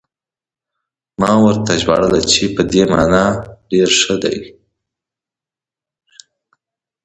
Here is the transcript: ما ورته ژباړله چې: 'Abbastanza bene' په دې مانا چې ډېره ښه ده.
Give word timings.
ما 1.19 1.31
ورته 1.45 1.71
ژباړله 1.81 2.21
چې: 2.31 2.43
'Abbastanza 2.45 2.45
bene' 2.47 2.55
په 2.55 2.61
دې 2.71 2.83
مانا 2.91 3.25
چې 3.37 3.39
ډېره 3.69 3.95
ښه 4.01 4.15
ده. 4.21 4.33